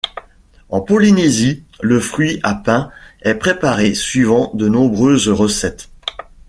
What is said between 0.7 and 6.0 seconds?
Polynésie, le fruit à pain est préparé suivant de nombreuses recettes.